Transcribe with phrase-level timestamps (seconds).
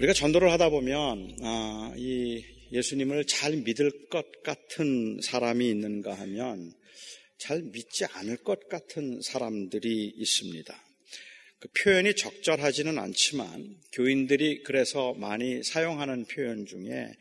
[0.00, 2.42] 우리가 전도를 하다 보면 아, 이
[2.72, 6.72] 예수님을 잘 믿을 것 같은 사람이 있는가 하면
[7.36, 10.84] 잘 믿지 않을 것 같은 사람들이 있습니다.
[11.58, 17.12] 그 표현이 적절하지는 않지만 교인들이 그래서 많이 사용하는 표현 중에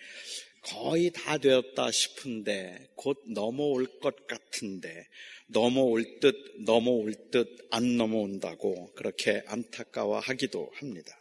[0.61, 5.05] 거의 다 되었다 싶은데 곧 넘어올 것 같은데
[5.47, 11.11] 넘어올 듯 넘어올 듯 안 넘어온다고 그렇게 안타까워하기도 합니다.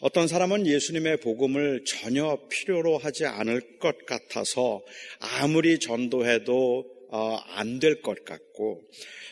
[0.00, 4.82] 어떤 사람은 예수님의 복음을 전혀 필요로 하지 않을 것 같아서
[5.18, 8.82] 아무리 전도해도 어, 안될 것 같고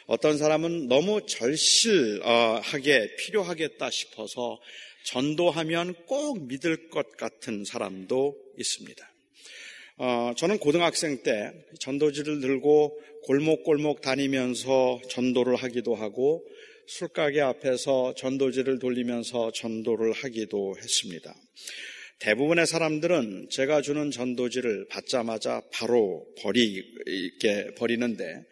[0.06, 4.61] 어떤 사람은 너무 절실하게 필요하겠다 싶어서
[5.05, 9.12] 전도하면 꼭 믿을 것 같은 사람도 있습니다.
[9.98, 16.44] 어, 저는 고등학생 때 전도지를 들고 골목골목 다니면서 전도를 하기도 하고
[16.87, 21.34] 술가게 앞에서 전도지를 돌리면서 전도를 하기도 했습니다.
[22.20, 28.45] 대부분의 사람들은 제가 주는 전도지를 받자마자 바로 버리게 버리는데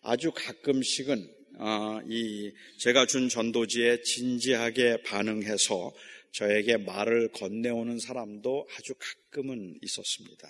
[0.00, 5.92] 아주 가끔씩은 어, 이 제가 준 전도지에 진지하게 반응해서
[6.32, 10.48] 저에게 말을 건네오는 사람도 아주 가끔은 있었습니다.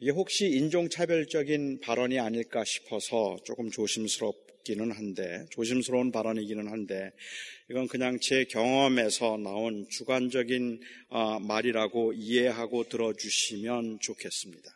[0.00, 7.12] 이게 혹시 인종차별적인 발언이 아닐까 싶어서 조금 조심스럽 기는 한데, 조심스러운 발언이기는 한데,
[7.70, 14.68] 이건 그냥 제 경험에서 나온 주관적인 어, 말이라고 이해하고 들어주시면 좋겠습니다.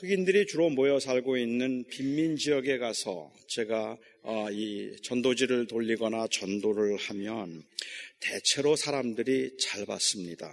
[0.00, 7.62] 흑인들이 주로 모여 살고 있는 빈민 지역에 가서 제가 어, 이 전도지를 돌리거나 전도를 하면
[8.20, 10.50] 대체로 사람들이 잘 받습니다.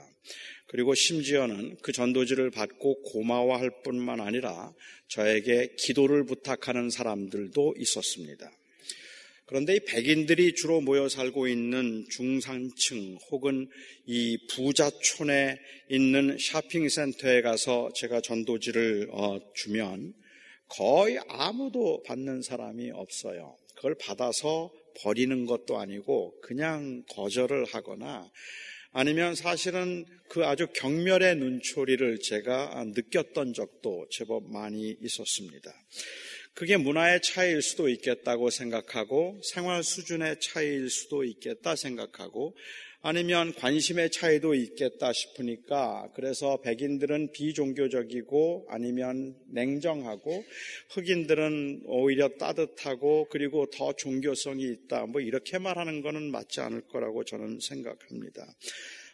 [0.68, 4.74] 그리고 심지어는 그 전도지를 받고 고마워할 뿐만 아니라
[5.10, 8.52] 저에게 기도를 부탁하는 사람들도 있었습니다.
[9.48, 13.70] 그런데 이 백인들이 주로 모여 살고 있는 중산층 혹은
[14.08, 15.60] 이 부자촌에
[15.90, 20.16] 있는 쇼핑센터에 가서 제가 전도지를 어, 주면
[20.68, 23.56] 거의 아무도 받는 사람이 없어요.
[23.76, 24.72] 그걸 받아서
[25.02, 28.32] 버리는 것도 아니고 그냥 거절을 하거나
[28.98, 35.70] 아니면 사실은 그 아주 경멸의 눈초리를 제가 느꼈던 적도 제법 많이 있었습니다.
[36.54, 42.56] 그게 문화의 차이일 수도 있겠다고 생각하고 생활 수준의 차이일 수도 있겠다 생각하고
[43.08, 50.44] 아니면 관심의 차이도 있겠다 싶으니까 그래서 백인들은 비종교적이고 아니면 냉정하고
[50.90, 55.06] 흑인들은 오히려 따뜻하고 그리고 더 종교성이 있다.
[55.06, 58.44] 뭐 이렇게 말하는 것은 맞지 않을 거라고 저는 생각합니다.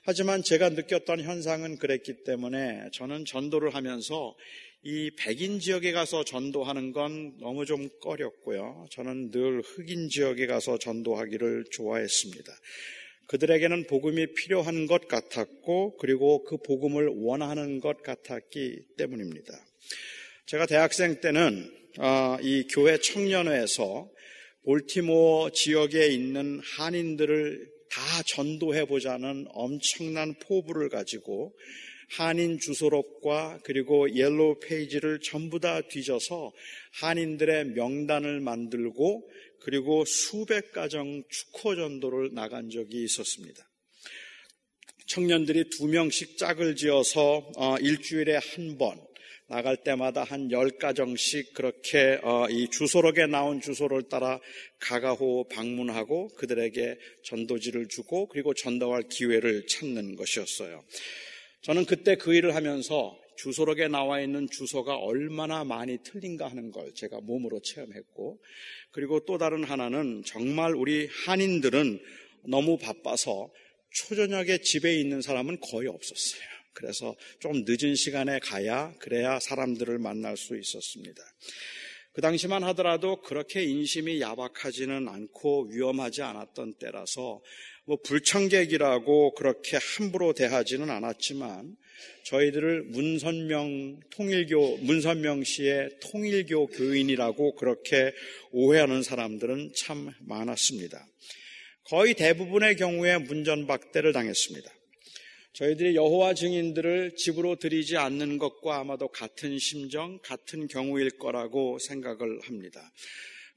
[0.03, 4.37] 하지만 제가 느꼈던 현상은 그랬기 때문에 저는 전도를 하면서
[4.83, 8.87] 이 백인 지역에 가서 전도하는 건 너무 좀 꺼렸고요.
[8.89, 12.53] 저는 늘 흑인 지역에 가서 전도하기를 좋아했습니다.
[13.31, 19.53] 그들에게는 복음이 필요한 것 같았고 그리고 그 복음을 원하는 것 같았기 때문입니다.
[20.47, 24.09] 제가 대학생 때는 아, 이 교회 청년회에서
[24.65, 31.53] 볼티모어 지역에 있는 한인들을 다 전도해 보자는 엄청난 포부를 가지고
[32.17, 36.51] 한인 주소록과 그리고 Yellow Page를 전부 다 뒤져서
[36.99, 39.29] 한인들의 명단을 만들고
[39.61, 43.67] 그리고 수백 가정 축호 전도를 나간 적이 있었습니다.
[45.07, 48.99] 청년들이 두 명씩 짝을 지어서 어, 일주일에 한 번
[49.47, 54.39] 나갈 때마다 한 열 가정씩 그렇게 어, 이 주소록에 나온 주소를 따라
[54.79, 60.81] 가가호호 방문하고 그들에게 전도지를 주고 그리고 전도할 기회를 찾는 것이었어요.
[61.63, 67.21] 저는 그때 그 일을 하면서 주소록에 나와 있는 주소가 얼마나 많이 틀린가 하는 걸 제가
[67.21, 68.39] 몸으로 체험했고
[68.91, 71.99] 그리고 또 다른 하나는 정말 우리 한인들은
[72.43, 73.51] 너무 바빠서
[73.89, 76.41] 초저녁에 집에 있는 사람은 거의 없었어요.
[76.73, 81.21] 그래서 좀 늦은 시간에 가야 그래야 사람들을 만날 수 있었습니다.
[82.13, 87.41] 그 당시만 하더라도 그렇게 인심이 야박하지는 않고 위험하지 않았던 때라서
[87.85, 91.75] 뭐 불청객이라고 그렇게 함부로 대하지는 않았지만
[92.25, 98.13] 저희들을 문선명 통일교 문선명 씨의 통일교 교인이라고 그렇게
[98.51, 101.05] 오해하는 사람들은 참 많았습니다.
[101.85, 104.71] 거의 대부분의 경우에 문전박대를 당했습니다.
[105.53, 112.91] 저희들이 여호와 증인들을 집으로 들이지 않는 것과 아마도 같은 심정, 같은 경우일 거라고 생각을 합니다.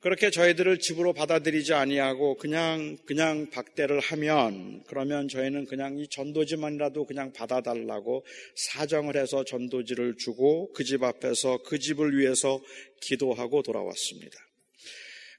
[0.04, 7.32] 그렇게 저희들을 집으로 받아들이지 아니하고 그냥 그냥 박대를 하면 그러면 저희는 그냥 이 전도지만이라도 그냥
[7.32, 8.22] 받아달라고
[8.54, 12.60] 사정을 해서 전도지를 주고 그 집 앞에서 그 집을 위해서
[13.00, 14.36] 기도하고 돌아왔습니다.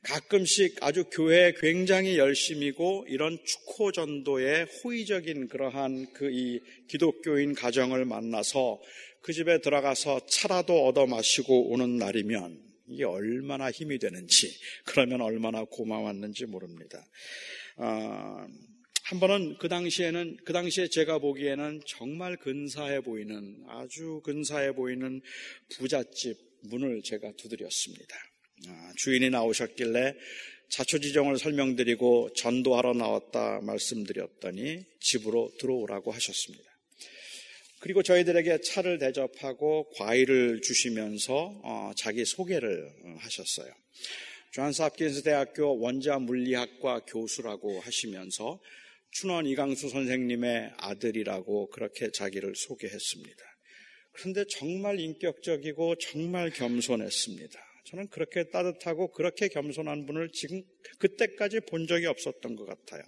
[0.01, 6.59] 가끔씩 아주 교회에 굉장히 열심이고 이런 축호 전도에 호의적인 그러한 그 이
[6.89, 8.81] 기독교인 가정을 만나서
[9.21, 14.53] 그 집에 들어가서 차라도 얻어 마시고 오는 날이면 이게 얼마나 힘이 되는지
[14.85, 17.05] 그러면 얼마나 고마웠는지 모릅니다.
[17.77, 18.47] 아,
[19.03, 25.21] 한 번은 그 당시에는 그 당시에 제가 보기에는 정말 근사해 보이는 아주 근사해 보이는
[25.77, 28.15] 부잣집 문을 제가 두드렸습니다.
[28.67, 30.15] 아, 주인이 나오셨길래
[30.69, 36.74] 자초지정을 설명드리고 전도하러 나왔다 말씀드렸더니 집으로 들어오라고 하셨습니다.
[37.79, 43.71] 그리고 저희들에게 차를 대접하고 과일을 주시면서 어, 자기 소개를 어, 하셨어요.
[44.51, 48.59] 존스 홉킨스 대학교 원자 물리학과 교수라고 하시면서
[49.11, 53.43] 춘원 이강수 선생님의 아들이라고 그렇게 자기를 소개했습니다.
[54.13, 57.59] 그런데 정말 인격적이고 정말 겸손했습니다.
[57.85, 60.63] 저는 그렇게 따뜻하고 그렇게 겸손한 분을 지금
[60.97, 63.03] 그때까지 본 적이 없었던 것 같아요.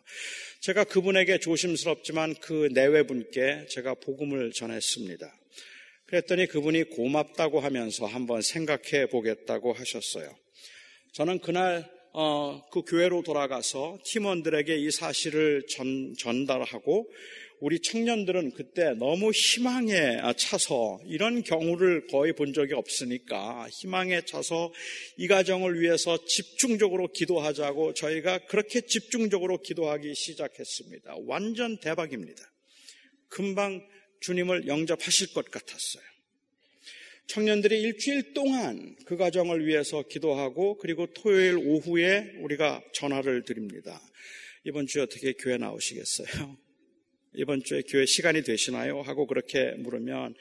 [0.61, 5.35] 제가 그분에게 조심스럽지만 그 내외분께 제가 복음을 전했습니다.
[6.05, 10.37] 그랬더니 그분이 고맙다고 하면서 한번 생각해 보겠다고 하셨어요.
[11.13, 17.11] 저는 그날 어, 그 교회로 돌아가서 팀원들에게 이 사실을 전, 전달하고
[17.59, 24.71] 우리 청년들은 그때 너무 희망에 차서 이런 경우를 거의 본 적이 없으니까 희망에 차서
[25.17, 31.15] 이 가정을 위해서 집중적으로 기도하자고 저희가 그렇게 집중적으로 기도하기 시작했습니다.
[31.25, 32.43] 완전 대박입니다.
[33.29, 33.83] 금방
[34.21, 36.03] 주님을 영접하실 것 같았어요.
[37.27, 43.99] 청년들이 일주일 동안 그 가정을 위해서 기도하고 그리고 토요일 오후에 우리가 전화를 드립니다.
[44.63, 46.66] 이번 주에 어떻게 교회 나오시겠어요?
[47.37, 49.01] 이번 주에 교회 시간이 되시나요?
[49.01, 50.33] 하고 그렇게 물으면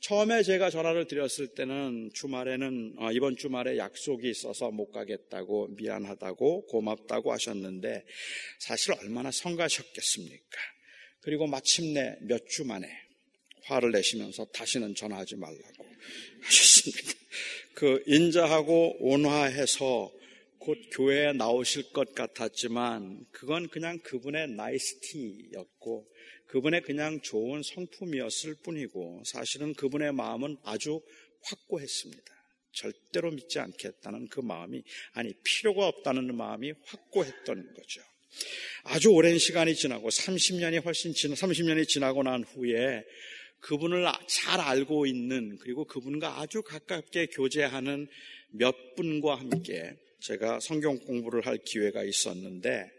[0.00, 7.32] 처음에 제가 전화를 드렸을 때는 주말에는 어, 이번 주말에 약속이 있어서 못 가겠다고 미안하다고 고맙다고
[7.32, 8.04] 하셨는데
[8.60, 10.58] 사실 얼마나 성가셨겠습니까?
[11.22, 12.88] 그리고 마침내 몇 주 만에
[13.64, 15.86] 화를 내시면서 다시는 전화하지 말라고
[16.42, 17.12] 하셨습니다.
[17.74, 20.12] 그 인자하고 온화해서
[20.58, 26.06] 곧 교회에 나오실 것 같았지만 그건 그냥 그분의 나이스티였고
[26.46, 31.00] 그분의 그냥 좋은 성품이었을 뿐이고 사실은 그분의 마음은 아주
[31.42, 32.34] 확고했습니다.
[32.72, 34.82] 절대로 믿지 않겠다는 그 마음이
[35.12, 38.02] 아니 필요가 없다는 마음이 확고했던 거죠.
[38.82, 43.04] 아주 오랜 시간이 지나고 30년이 훨씬 지나 30년이 지나고 난 후에
[43.60, 48.08] 그분을 잘 알고 있는 그리고 그분과 아주 가깝게 교제하는
[48.50, 52.90] 몇 분과 함께 제가 성경 공부를 할 기회가 있었는데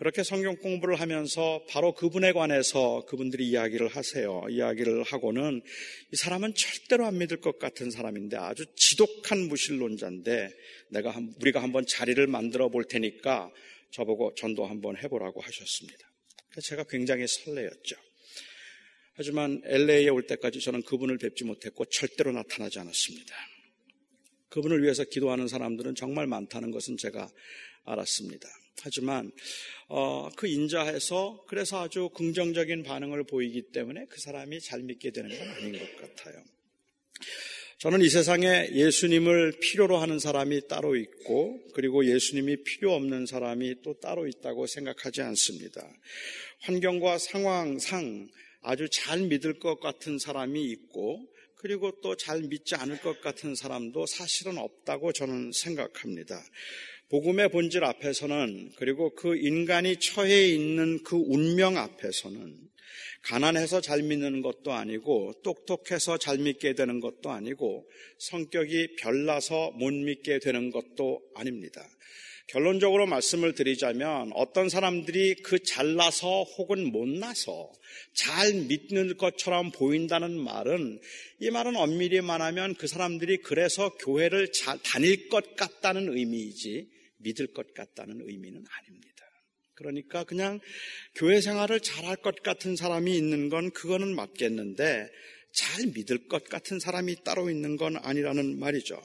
[0.00, 4.42] 그렇게 성경 공부를 하면서 바로 그분에 관해서 그분들이 이야기를 하세요.
[4.48, 5.60] 이야기를 하고는
[6.10, 10.56] 이 사람은 절대로 안 믿을 것 같은 사람인데 아주 지독한 무신론자인데
[10.88, 13.52] 내가 한, 우리가 한번 자리를 만들어 볼 테니까
[13.90, 16.10] 저보고 전도 한번 해보라고 하셨습니다.
[16.62, 17.94] 제가 굉장히 설레였죠.
[19.16, 23.34] 하지만 LA에 올 때까지 저는 그분을 뵙지 못했고 절대로 나타나지 않았습니다.
[24.48, 27.28] 그분을 위해서 기도하는 사람들은 정말 많다는 것은 제가
[27.84, 28.48] 알았습니다.
[28.82, 29.30] 하지만
[29.88, 35.48] 어, 그 인자해서 그래서 아주 긍정적인 반응을 보이기 때문에 그 사람이 잘 믿게 되는 건
[35.48, 36.42] 아닌 것 같아요.
[37.78, 43.98] 저는 이 세상에 예수님을 필요로 하는 사람이 따로 있고 그리고 예수님이 필요 없는 사람이 또
[44.00, 45.90] 따로 있다고 생각하지 않습니다.
[46.60, 48.28] 환경과 상황상
[48.62, 54.06] 아주 잘 믿을 것 같은 사람이 있고 그리고 또 잘 믿지 않을 것 같은 사람도
[54.06, 56.42] 사실은 없다고 저는 생각합니다.
[57.10, 62.56] 복음의 본질 앞에서는 그리고 그 인간이 처해 있는 그 운명 앞에서는
[63.22, 67.88] 가난해서 잘 믿는 것도 아니고 똑똑해서 잘 믿게 되는 것도 아니고
[68.18, 71.84] 성격이 별나서 못 믿게 되는 것도 아닙니다.
[72.46, 77.72] 결론적으로 말씀을 드리자면 어떤 사람들이 그 잘나서 혹은 못나서
[78.12, 81.00] 잘 믿는 것처럼 보인다는 말은
[81.40, 87.74] 이 말은 엄밀히 말하면 그 사람들이 그래서 교회를 잘 다닐 것 같다는 의미이지 믿을 것
[87.74, 89.24] 같다는 의미는 아닙니다.
[89.74, 90.60] 그러니까 그냥
[91.14, 95.08] 교회 생활을 잘할 것 같은 사람이 있는 건 그거는 맞겠는데
[95.52, 99.02] 잘 믿을 것 같은 사람이 따로 있는 건 아니라는 말이죠.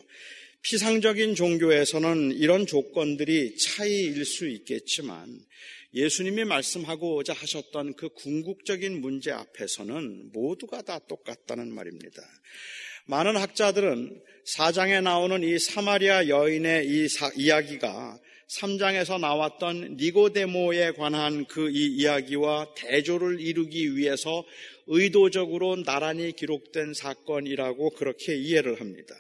[0.64, 5.40] 피상적인 종교에서는 이런 조건들이 차이일 수 있겠지만
[5.94, 12.22] 예수님이 말씀하고자 하셨던 그 궁극적인 문제 앞에서는 모두가 다 똑같다는 말입니다.
[13.08, 21.70] 많은 학자들은 사장에 나오는 이 사마리아 여인의 이 사, 이야기가 3장에서 나왔던 니고데모에 관한 그
[21.70, 24.44] 이 이야기와 대조를 이루기 위해서
[24.88, 29.16] 의도적으로 나란히 기록된 사건이라고 그렇게 이해를 합니다.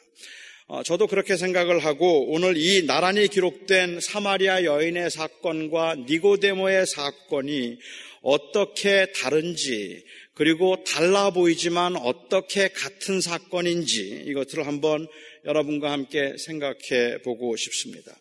[0.68, 7.78] 어, 저도 그렇게 생각을 하고 오늘 이 나란히 기록된 사마리아 여인의 사건과 니고데모의 사건이
[8.22, 10.04] 어떻게 다른지
[10.36, 15.08] 그리고 달라 보이지만 어떻게 같은 사건인지 이것들을 한번
[15.46, 18.14] 여러분과 함께 생각해 보고 싶습니다.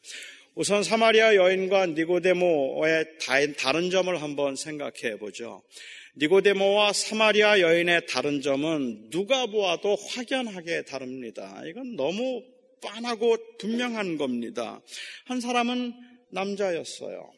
[0.55, 3.19] 우선 사마리아 여인과 니고데모의
[3.59, 5.63] 다른 점을 한번 생각해 보죠.
[6.17, 11.61] 니고데모와 사마리아 여인의 다른 점은 누가 보아도 확연하게 다릅니다.
[11.67, 12.45] 이건 너무
[12.81, 14.81] 빤하고 분명한 겁니다.
[15.25, 15.93] 한 사람은
[16.31, 17.34] 남자였어요.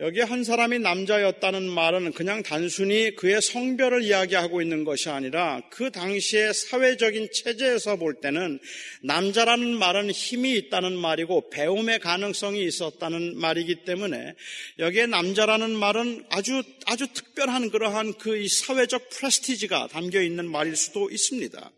[0.00, 6.52] 여기 한 사람이 남자였다는 말은 그냥 단순히 그의 성별을 이야기하고 있는 것이 아니라 그 당시의
[6.52, 8.58] 사회적인 체제에서 볼 때는
[9.04, 14.34] 남자라는 말은 힘이 있다는 말이고 배움의 가능성이 있었다는 말이기 때문에
[14.80, 21.70] 여기에 남자라는 말은 아주 아주 특별한 그러한 그 사회적 프레스티지가 담겨 있는 말일 수도 있습니다.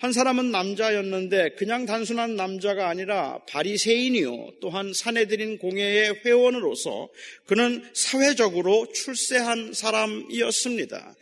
[0.00, 7.08] 한 사람은 남자였는데 그냥 단순한 남자가 아니라 바리새인이요 또한 사내들인 공회의 회원으로서
[7.46, 11.14] 그는 그는 사회적으로 출세한 사람이었습니다.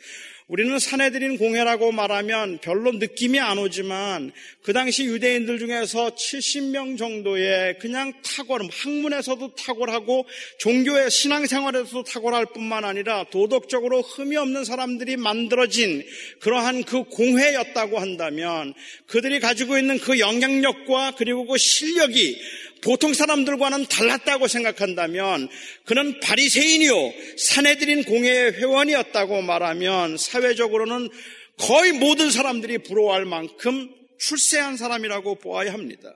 [0.49, 4.33] 우리는 사내들인 공회라고 말하면 별로 느낌이 안 오지만
[4.63, 10.27] 그 당시 유대인들 중에서 70명 정도의 그냥 탁월, 학문에서도 탁월하고
[10.59, 16.03] 종교의 신앙생활에서도 탁월할 뿐만 아니라 도덕적으로 흠이 없는 사람들이 만들어진
[16.41, 18.73] 그러한 그 공회였다고 한다면
[19.07, 22.41] 그들이 가지고 있는 그 영향력과 그리고 그 실력이
[22.83, 25.49] 보통 사람들과는 달랐다고 생각한다면
[25.85, 31.09] 그는 바리새인이요 사내들인 공회의 회원이었다고 말하면 사회적으로는
[31.59, 36.15] 거의 모든 사람들이 부러워할 만큼 출세한 사람이라고 보아야 합니다.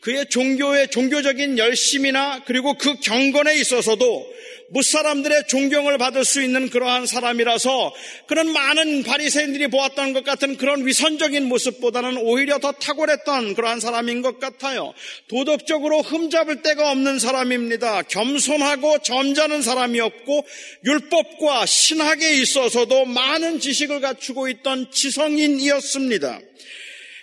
[0.00, 4.32] 그의 종교의 종교적인 열심이나 그리고 그 경건에 있어서도
[4.70, 7.94] 무사람들의 존경을 받을 수 있는 그러한 사람이라서
[8.26, 14.40] 그런 많은 바리새인들이 보았던 것 같은 그런 위선적인 모습보다는 오히려 더 탁월했던 그러한 사람인 것
[14.40, 14.94] 같아요.
[15.28, 18.02] 도덕적으로 흠잡을 데가 없는 사람입니다.
[18.02, 20.46] 겸손하고 점잖은 사람이었고
[20.86, 26.40] 율법과 신학에 있어서도 많은 지식을 갖추고 있던 지성인이었습니다.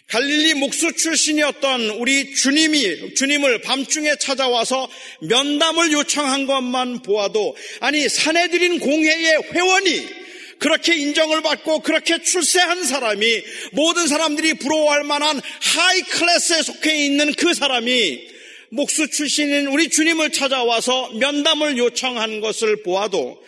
[0.09, 4.89] 갈릴리 목수 출신이었던 우리 주님이 주님을 밤중에 찾아와서
[5.21, 10.19] 면담을 요청한 것만 보아도 아니 사내들인 공회의 회원이
[10.57, 17.53] 그렇게 인정을 받고 그렇게 출세한 사람이 모든 사람들이 부러워할 만한 하이 클래스에 속해 있는 그
[17.53, 18.27] 사람이
[18.71, 23.41] 목수 출신인 우리 주님을 찾아와서 면담을 요청한 것을 보아도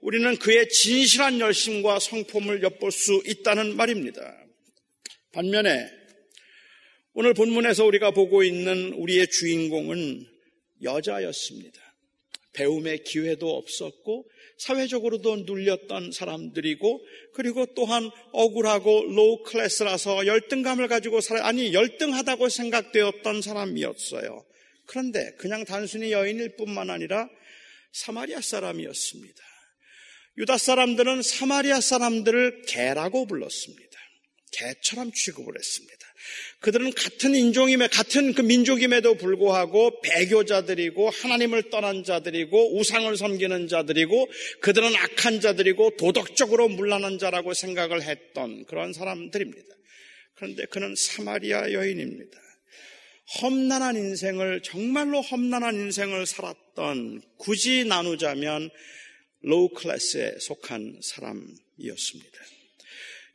[0.00, 4.20] 우리는 그의 진실한 열심과 성품을 엿볼 수 있다는 말입니다.
[5.32, 5.96] 반면에
[7.18, 10.26] 오늘 본문에서 우리가 보고 있는 우리의 주인공은
[10.82, 11.80] 여자였습니다.
[12.52, 21.72] 배움의 기회도 없었고 사회적으로도 눌렸던 사람들이고 그리고 또한 억울하고 low class라서 열등감을 가지고 살아 아니
[21.72, 24.44] 열등하다고 생각되었던 사람이었어요.
[24.84, 27.30] 그런데 그냥 단순히 여인일 뿐만 아니라
[27.92, 29.42] 사마리아 사람이었습니다.
[30.36, 33.98] 유다 사람들은 사마리아 사람들을 개라고 불렀습니다.
[34.52, 35.95] 개처럼 취급을 했습니다.
[36.60, 44.28] 그들은 같은 인종임에 같은 그 민족임에도 불구하고 배교자들이고 하나님을 떠난 자들이고 우상을 섬기는 자들이고
[44.62, 49.76] 그들은 악한 자들이고 도덕적으로 물란한 자라고 생각을 했던 그런 사람들입니다.
[50.34, 52.38] 그런데 그는 사마리아 여인입니다.
[53.42, 58.70] 험난한 인생을 정말로 험난한 인생을 살았던 굳이 나누자면
[59.42, 62.55] low class에 속한 사람이었습니다.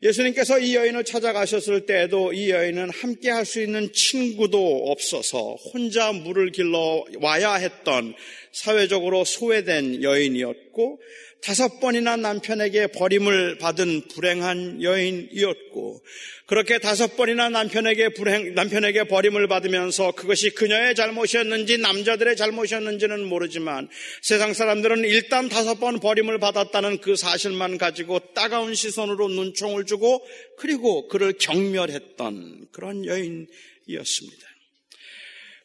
[0.03, 6.51] 예수님께서 이 여인을 찾아가셨을 때에도 이 여인은 함께 할 수 있는 친구도 없어서 혼자 물을
[6.51, 8.15] 길러 와야 했던
[8.51, 10.99] 사회적으로 소외된 여인이었고
[11.41, 16.03] 다섯 번이나 남편에게 버림을 받은 불행한 여인이었고
[16.45, 23.89] 그렇게 다섯 번이나 남편에게 불행, 남편에게 버림을 받으면서 그것이 그녀의 잘못이었는지 남자들의 잘못이었는지는 모르지만
[24.21, 30.23] 세상 사람들은 일단 다섯 번 버림을 받았다는 그 사실만 가지고 따가운 시선으로 눈총을 주고
[30.57, 34.50] 그리고 그를 경멸했던 그런 여인이었습니다.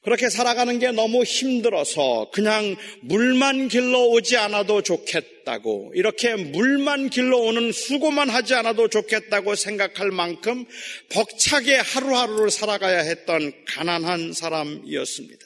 [0.07, 7.73] 그렇게 살아가는 게 너무 힘들어서 그냥 물만 길러 오지 않아도 좋겠다고 이렇게 물만 길러 오는
[7.73, 10.65] 수고만 하지 않아도 좋겠다고 생각할 만큼
[11.11, 15.45] 벅차게 하루하루를 살아가야 했던 가난한 사람이었습니다.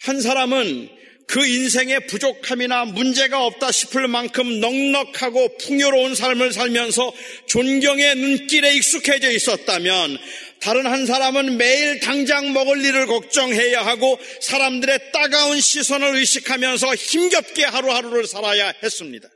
[0.00, 0.88] 한 사람은
[1.26, 7.12] 그 인생에 부족함이나 문제가 없다 싶을 만큼 넉넉하고 풍요로운 삶을 살면서
[7.48, 10.18] 존경의 눈길에 익숙해져 있었다면
[10.64, 18.26] 다른 한 사람은 매일 당장 먹을 일을 걱정해야 하고 사람들의 따가운 시선을 의식하면서 힘겹게 하루하루를
[18.26, 19.28] 살아야 했습니다.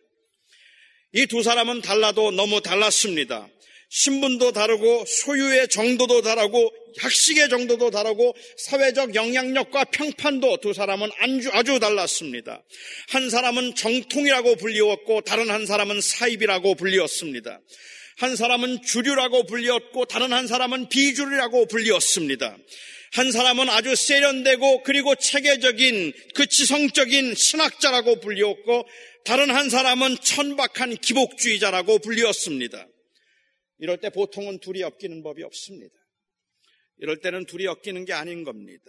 [1.13, 3.47] 이 두 사람은 달라도 너무 달랐습니다.
[3.91, 11.79] 신분도 다르고 소유의 정도도 다르고 학식의 정도도 다르고 사회적 영향력과 평판도 두 사람은 아주, 아주
[11.79, 12.63] 달랐습니다.
[13.09, 17.61] 한 사람은 정통이라고 불리웠고 다른 한 사람은 사입이라고 불리웠습니다.
[18.19, 22.57] 한 사람은 주류라고 불리웠고 다른 한 사람은 비주류라고 불리웠습니다.
[23.13, 28.87] 한 사람은 아주 세련되고 그리고 체계적인 그 지성적인 신학자라고 불리웠고
[29.25, 32.89] 다른 한 사람은 천박한 기복주의자라고 불리웠습니다.
[33.79, 35.95] 이럴 때 보통은 둘이 엮이는 법이 없습니다.
[36.99, 38.85] 이럴 때는 둘이 엮이는 게 아닌 겁니다.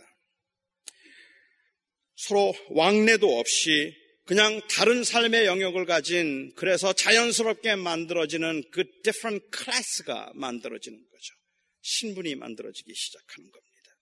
[2.15, 3.95] 서로 왕래도 없이
[4.29, 11.33] 그냥 다른 삶의 영역을 가진 그래서 자연스럽게 만들어지는 그 different class가 만들어지는 거죠.
[11.81, 13.97] 신분이 만들어지기 시작하는 겁니다.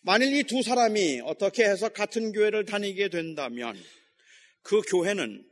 [0.00, 3.78] 만일 이 두 사람이 어떻게 해서 같은 교회를 다니게 된다면
[4.62, 5.46] 그 교회는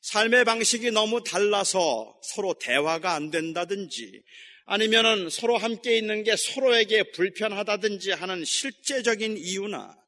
[0.00, 4.22] 삶의 방식이 너무 달라서 서로 대화가 안 된다든지
[4.64, 10.01] 아니면은 서로 함께 있는 게 서로에게 불편하다든지 하는 실제적인 이유나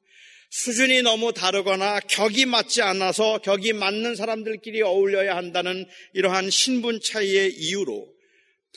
[0.49, 8.13] 수준이 너무 다르거나 격이 맞지 않아서 격이 맞는 사람들끼리 어울려야 한다는 이러한 신분 차이의 이유로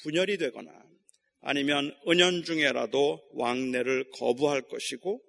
[0.02, 0.70] 분열이 되거나
[1.40, 5.22] 아니면 은연중에라도 왕래를 거부할 것이고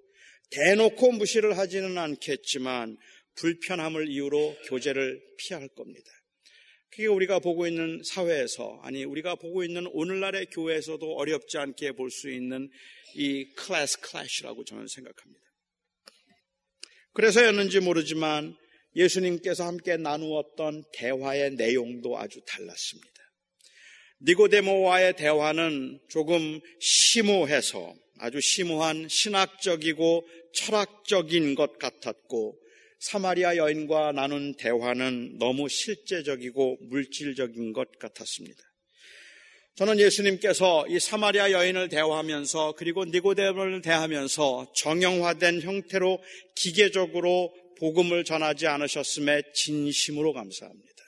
[0.51, 2.98] 대놓고 무시를 하지는 않겠지만
[3.36, 6.10] 불편함을 이유로 교제를 피할 겁니다.
[6.89, 12.29] 그게 우리가 보고 있는 사회에서 아니 우리가 보고 있는 오늘날의 교회에서도 어렵지 않게 볼 수
[12.29, 12.69] 있는
[13.15, 15.48] 이 클래스 클래시라고 저는 생각합니다.
[17.19, 18.55] 그래서였는지 모르지만
[18.95, 23.11] 예수님께서 함께 나누었던 대화의 내용도 아주 달랐습니다.
[24.21, 32.57] 니고데모와의 대화는 조금 심오해서 아주 심오한 신학적이고 철학적인 것 같았고
[32.99, 38.68] 사마리아 여인과 나눈 대화는 너무 실제적이고 물질적인 것 같았습니다.
[39.79, 46.21] 저는 예수님께서 이 사마리아 여인을 대화하면서 그리고 니고데모를 대하면서 정형화된 형태로
[46.53, 50.98] 기계적으로 복음을 전하지 않으셨음에 진심으로 감사합니다.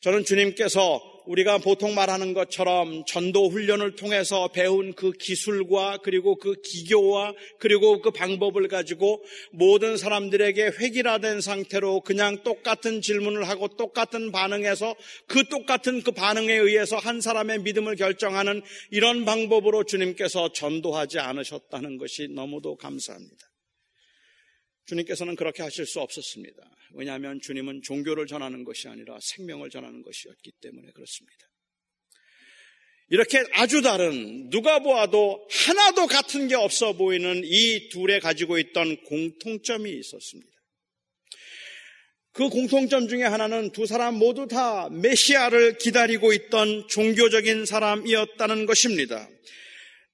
[0.00, 7.34] 저는 주님께서 우리가 보통 말하는 것처럼 전도 훈련을 통해서 배운 그 기술과 그리고 그 기교와
[7.58, 14.94] 그리고 그 방법을 가지고 모든 사람들에게 획일화된 상태로 그냥 똑같은 질문을 하고 똑같은 반응해서
[15.26, 22.28] 그 똑같은 그 반응에 의해서 한 사람의 믿음을 결정하는 이런 방법으로 주님께서 전도하지 않으셨다는 것이
[22.28, 23.47] 너무도 감사합니다.
[24.88, 26.62] 주님께서는 그렇게 하실 수 없었습니다.
[26.94, 31.46] 왜냐하면 주님은 종교를 전하는 것이 아니라 생명을 전하는 것이었기 때문에 그렇습니다.
[33.10, 39.90] 이렇게 아주 다른 누가 보아도 하나도 같은 게 없어 보이는 이 둘에 가지고 있던 공통점이
[39.90, 40.52] 있었습니다.
[42.32, 49.28] 그 공통점 중에 하나는 두 사람 모두 다 메시아를 기다리고 있던 종교적인 사람이었다는 것입니다.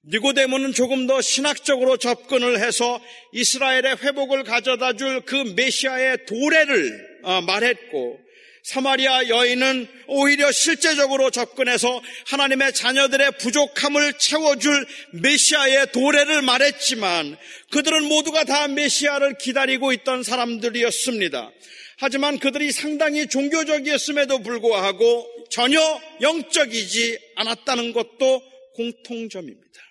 [0.07, 3.01] 니고데모는 조금 더 신학적으로 접근을 해서
[3.33, 8.19] 이스라엘의 회복을 가져다 줄 그 메시아의 도래를 어, 말했고
[8.63, 17.37] 사마리아 여인은 오히려 실제적으로 접근해서 하나님의 자녀들의 부족함을 채워줄 메시아의 도래를 말했지만
[17.71, 21.51] 그들은 모두가 다 메시아를 기다리고 있던 사람들이었습니다.
[21.97, 25.79] 하지만 그들이 상당히 종교적이었음에도 불구하고 전혀
[26.21, 28.41] 영적이지 않았다는 것도
[28.73, 29.84] 공통점입니다.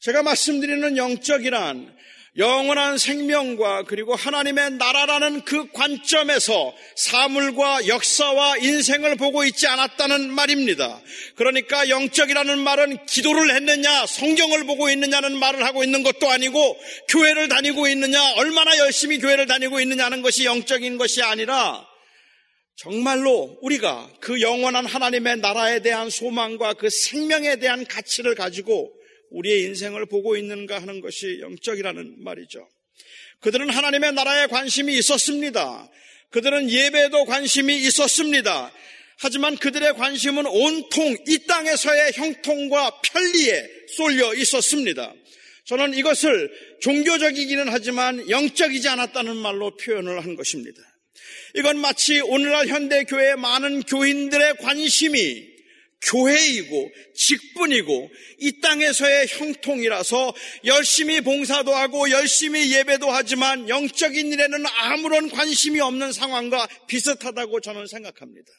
[0.00, 1.94] 제가 말씀드리는 영적이란
[2.38, 11.02] 영원한 생명과 그리고 하나님의 나라라는 그 관점에서 사물과 역사와 인생을 보고 있지 않았다는 말입니다.
[11.34, 17.88] 그러니까 영적이라는 말은 기도를 했느냐, 성경을 보고 있느냐는 말을 하고 있는 것도 아니고 교회를 다니고
[17.88, 21.86] 있느냐, 얼마나 열심히 교회를 다니고 있느냐는 것이 영적인 것이 아니라
[22.76, 28.94] 정말로 우리가 그 영원한 하나님의 나라에 대한 소망과 그 생명에 대한 가치를 가지고
[29.30, 32.68] 우리의 인생을 보고 있는가 하는 것이 영적이라는 말이죠.
[33.40, 35.90] 그들은 하나님의 나라에 관심이 있었습니다.
[36.30, 38.72] 그들은 예배에도 관심이 있었습니다.
[39.18, 45.12] 하지만 그들의 관심은 온통 이 땅에서의 형통과 편리에 쏠려 있었습니다.
[45.66, 50.80] 저는 이것을 종교적이기는 하지만 영적이지 않았다는 말로 표현을 한 것입니다.
[51.54, 55.49] 이건 마치 오늘날 현대교회의 많은 교인들의 관심이
[56.02, 60.34] 교회이고 직분이고 이 땅에서의 형통이라서
[60.64, 68.50] 열심히 봉사도 하고 열심히 예배도 하지만 영적인 일에는 아무런 관심이 없는 상황과 비슷하다고 저는 생각합니다.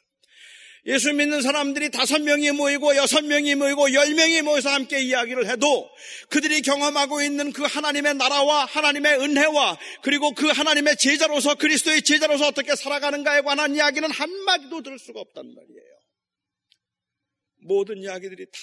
[0.88, 5.88] 예수 믿는 사람들이 다섯 명이 모이고 여섯 명이 모이고 열 명이 모여서 함께 이야기를 해도
[6.30, 12.75] 그들이 경험하고 있는 그 하나님의 나라와 하나님의 은혜와 그리고 그 하나님의 제자로서 그리스도의 제자로서 어떻게
[12.75, 15.90] 살아가는가에 관한 이야기는 한마디도 들을 수가 없단 말이에요.
[17.62, 18.60] 모든 이야기들이 다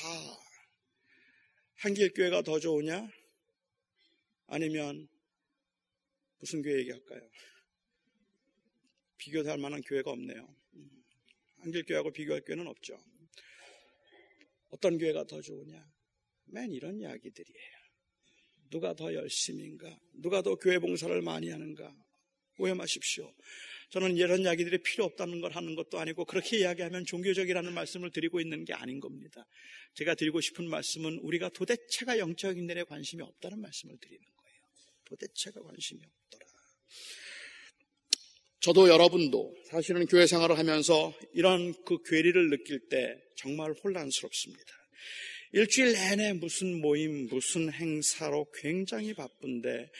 [1.76, 3.08] 한길교회가 더 좋으냐?
[4.48, 5.08] 아니면
[6.38, 7.20] 무슨 교회 얘기할까요?
[9.18, 10.56] 비교할 만한 교회가 없네요.
[11.58, 12.98] 한길교회하고 비교할 교회는 없죠.
[14.70, 15.84] 어떤 교회가 더 좋으냐?
[16.46, 17.78] 맨 이런 이야기들이에요.
[18.70, 19.98] 누가 더 열심인가?
[20.14, 21.94] 누가 더 교회 봉사를 많이 하는가?
[22.58, 23.32] 오해 마십시오.
[23.90, 28.64] 저는 이런 이야기들이 필요 없다는 걸 하는 것도 아니고 그렇게 이야기하면 종교적이라는 말씀을 드리고 있는
[28.64, 29.46] 게 아닌 겁니다.
[29.94, 34.61] 제가 드리고 싶은 말씀은 우리가 도대체가 영적인 일에 관심이 없다는 말씀을 드리는 거예요.
[35.07, 36.46] 도대체가 관심이 없더라.
[38.61, 44.72] 저도 여러분도 사실은 교회 생활을 하면서 이런 그 괴리를 느낄 때 정말 혼란스럽습니다.
[45.52, 49.90] 일주일 내내 무슨 모임, 무슨 행사로 굉장히 바쁜데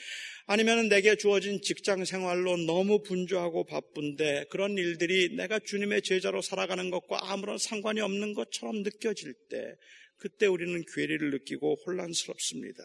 [0.45, 7.31] 아니면 내게 주어진 직장 생활로 너무 분주하고 바쁜데 그런 일들이 내가 주님의 제자로 살아가는 것과
[7.31, 9.75] 아무런 상관이 없는 것처럼 느껴질 때
[10.19, 12.83] 그때 우리는 괴리를 느끼고 혼란스럽습니다.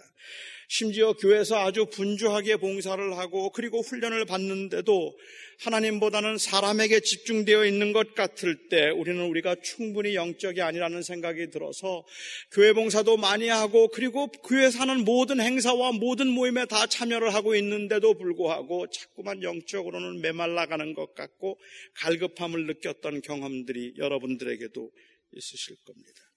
[0.68, 5.18] 심지어 교회에서 아주 분주하게 봉사를 하고 그리고 훈련을 받는데도
[5.60, 12.04] 하나님보다는 사람에게 집중되어 있는 것 같을 때 우리는 우리가 충분히 영적이 아니라는 생각이 들어서
[12.52, 18.14] 교회 봉사도 많이 하고 그리고 교회에서 하는 모든 행사와 모든 모임에 다 참여를 하고 있는데도
[18.14, 21.58] 불구하고 자꾸만 영적으로는 메말라가는 것 같고
[21.94, 24.90] 갈급함을 느꼈던 경험들이 여러분들에게도
[25.32, 26.33] 있으실 겁니다.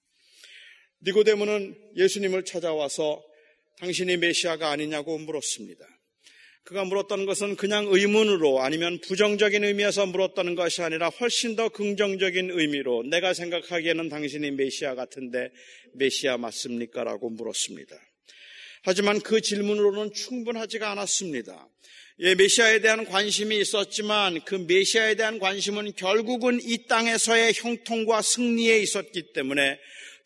[1.02, 3.22] 니고데모는 예수님을 찾아와서
[3.78, 5.86] 당신이 메시아가 아니냐고 물었습니다.
[6.64, 13.04] 그가 물었던 것은 그냥 의문으로 아니면 부정적인 의미에서 물었다는 것이 아니라 훨씬 더 긍정적인 의미로
[13.04, 15.50] 내가 생각하기에는 당신이 메시아 같은데
[15.94, 17.04] 메시아 맞습니까?
[17.04, 17.96] 라고 물었습니다.
[18.82, 21.68] 하지만 그 질문으로는 충분하지가 않았습니다.
[22.20, 29.32] 예, 메시아에 대한 관심이 있었지만 그 메시아에 대한 관심은 결국은 이 땅에서의 형통과 승리에 있었기
[29.32, 29.78] 때문에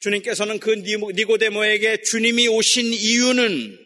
[0.03, 3.79] 주님께서는 그 니고데모에게 주님이 오신 이유는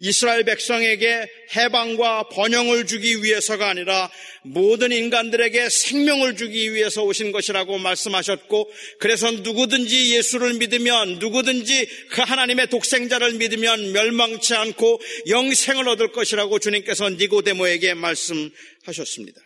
[0.00, 4.10] 이스라엘 백성에게 해방과 번영을 주기 위해서가 아니라
[4.42, 12.66] 모든 인간들에게 생명을 주기 위해서 오신 것이라고 말씀하셨고 그래서 누구든지 예수를 믿으면 누구든지 그 하나님의
[12.68, 19.40] 독생자를 믿으면 멸망치 않고 영생을 얻을 것이라고 주님께서 니고데모에게 말씀하셨습니다.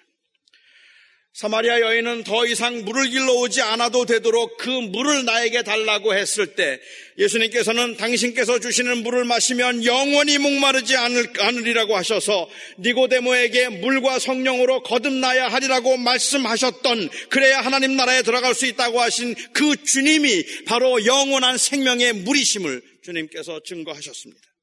[1.36, 6.80] 사마리아 여인은 더 이상 물을 길러 오지 않아도 되도록 그 물을 나에게 달라고 했을 때
[7.18, 15.98] 예수님께서는 당신께서 주시는 물을 마시면 영원히 목마르지 않을, 않으리라고 하셔서 니고데모에게 물과 성령으로 거듭나야 하리라고
[15.98, 23.60] 말씀하셨던 그래야 하나님 나라에 들어갈 수 있다고 하신 그 주님이 바로 영원한 생명의 물이심을 주님께서
[23.62, 24.55] 증거하셨습니다.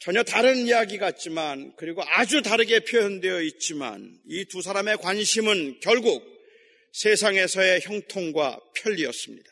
[0.00, 6.24] 전혀 다른 이야기 같지만 그리고 아주 다르게 표현되어 있지만 이 두 사람의 관심은 결국
[6.92, 9.48] 세상에서의 형통과 편리였습니다.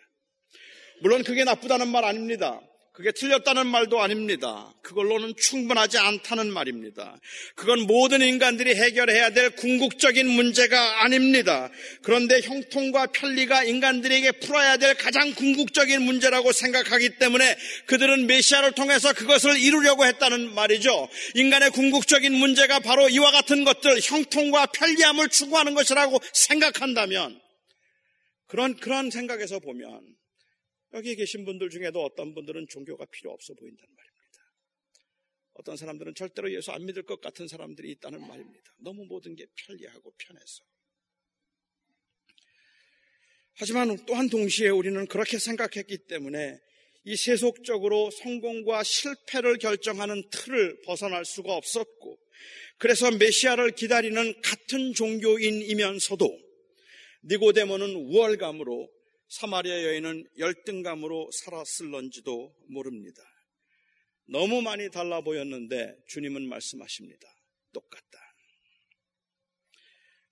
[1.03, 2.61] 물론 그게 나쁘다는 말 아닙니다.
[2.99, 4.75] 그게 틀렸다는 말도 아닙니다.
[4.83, 7.17] 그걸로는 충분하지 않다는 말입니다.
[7.55, 11.71] 그건 모든 인간들이 해결해야 될 궁극적인 문제가 아닙니다.
[12.03, 17.57] 그런데 형통과 편리가 인간들에게 풀어야 될 가장 궁극적인 문제라고 생각하기 때문에
[17.87, 21.09] 그들은 메시아를 통해서 그것을 이루려고 했다는 말이죠.
[21.37, 27.41] 인간의 궁극적인 문제가 바로 이와 같은 것들, 형통과 편리함을 추구하는 것이라고 생각한다면
[28.49, 30.19] 그런, 그런 생각에서 보면
[30.94, 34.09] 여기 계신 분들 중에도 어떤 분들은 종교가 필요 없어 보인다는 말입니다.
[35.55, 38.74] 어떤 사람들은 절대로 예수 안 믿을 것 같은 사람들이 있다는 말입니다.
[38.79, 40.64] 너무 모든 게 편리하고 편해서.
[43.55, 46.59] 하지만 또한 동시에 우리는 그렇게 생각했기 때문에
[47.05, 52.18] 이 세속적으로 성공과 실패를 결정하는 틀을 벗어날 수가 없었고,
[52.79, 56.38] 그래서 메시아를 기다리는 같은 종교인이면서도
[57.24, 58.88] 니고데모는 우월감으로
[59.29, 63.23] 사마리아 여인은 열등감으로 살았을런지도 모릅니다.
[64.27, 67.29] 너무 많이 달라 보였는데 주님은 말씀하십니다.
[67.73, 68.19] 똑같다.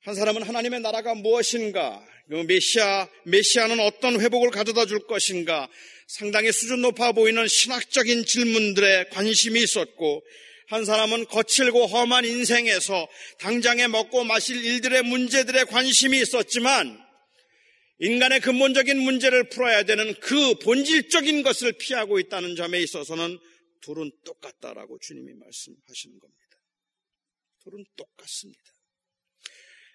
[0.01, 2.07] 한 사람은 하나님의 나라가 무엇인가?
[2.29, 5.69] 그 메시아, 메시아는 어떤 회복을 가져다 줄 것인가?
[6.07, 10.25] 상당히 수준 높아 보이는 신학적인 질문들에 관심이 있었고,
[10.69, 13.09] 한 사람은 거칠고 험한 인생에서
[13.41, 17.06] 당장에 먹고 마실 일들의 문제들에 관심이 있었지만,
[17.99, 23.39] 인간의 근본적인 문제를 풀어야 되는 그 본질적인 것을 피하고 있다는 점에 있어서는
[23.81, 26.47] 둘은 똑같다라고 주님이 말씀하시는 겁니다.
[27.65, 28.61] 둘은 똑같습니다.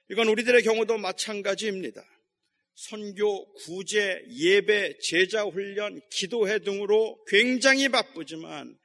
[0.10, 2.04] 이건 우리들의 경우도 마찬가지입니다.
[2.74, 8.78] 선교, 구제, 예배, 제자 훈련, 기도회 등으로 굉장히 바쁘지만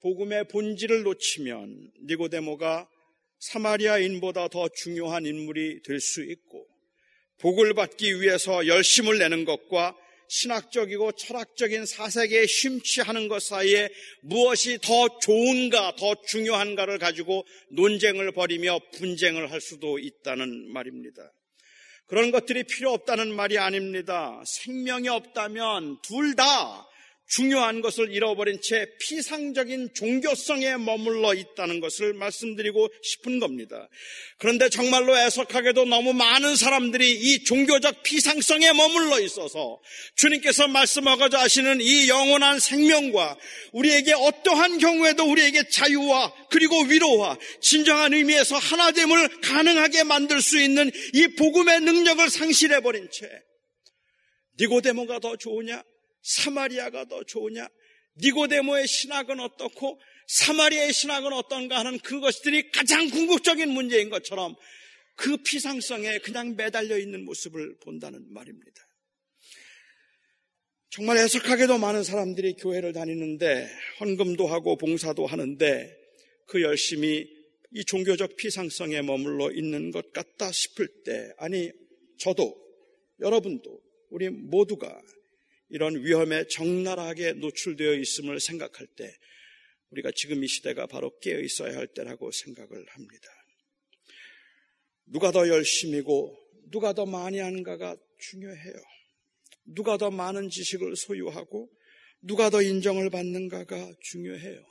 [0.00, 2.88] 복음의 본질을 놓치면 니고데모가
[3.38, 6.66] 사마리아인보다 더 중요한 인물이 될 수 있고
[7.38, 9.94] 복을 받기 위해서 열심을 내는 것과
[10.28, 13.88] 신학적이고 철학적인 사색에 심취하는 것 사이에
[14.22, 21.32] 무엇이 더 좋은가, 더 중요한가를 가지고 논쟁을 벌이며 분쟁을 할 수도 있다는 말입니다.
[22.06, 24.40] 그런 것들이 필요 없다는 말이 아닙니다.
[24.44, 26.86] 생명이 없다면 둘 다
[27.28, 33.88] 중요한 것을 잃어버린 채 피상적인 종교성에 머물러 있다는 것을 말씀드리고 싶은 겁니다.
[34.38, 39.80] 그런데 정말로 애석하게도 너무 많은 사람들이 이 종교적 피상성에 머물러 있어서
[40.14, 43.36] 주님께서 말씀하고자 하시는 이 영원한 생명과
[43.72, 51.26] 우리에게 어떠한 경우에도 우리에게 자유와 그리고 위로와 진정한 의미에서 하나됨을 가능하게 만들 수 있는 이
[51.34, 53.28] 복음의 능력을 상실해버린 채
[54.60, 55.82] 니고데모가 더 좋으냐?
[56.26, 57.68] 사마리아가 더 좋으냐?
[58.18, 64.56] 니고데모의 신학은 어떻고 사마리아의 신학은 어떤가 하는 그것들이 가장 궁극적인 문제인 것처럼
[65.14, 68.82] 그 피상성에 그냥 매달려 있는 모습을 본다는 말입니다.
[70.90, 73.68] 정말 애석하게도 많은 사람들이 교회를 다니는데
[74.00, 75.96] 헌금도 하고 봉사도 하는데
[76.46, 77.28] 그 열심히
[77.72, 81.70] 이 종교적 피상성에 머물러 있는 것 같다 싶을 때 아니
[82.18, 82.56] 저도
[83.20, 85.00] 여러분도 우리 모두가
[85.68, 89.12] 이런 위험에 적나라하게 노출되어 있음을 생각할 때
[89.90, 93.28] 우리가 지금 이 시대가 바로 깨어 있어야 할 때라고 생각을 합니다.
[95.06, 96.36] 누가 더 열심이고
[96.70, 98.74] 누가 더 많이 하는가가 중요해요.
[99.64, 101.70] 누가 더 많은 지식을 소유하고
[102.22, 104.64] 누가 더 인정을 받는가가 중요해요.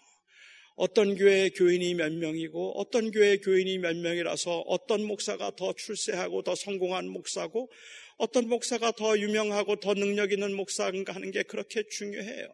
[0.76, 6.54] 어떤 교회의 교인이 몇 명이고 어떤 교회의 교인이 몇 명이라서 어떤 목사가 더 출세하고 더
[6.54, 7.72] 성공한 목사고
[8.18, 12.48] 어떤 목사가 더 유명하고 더 능력 있는 목사인가 하는 게 그렇게 중요해요.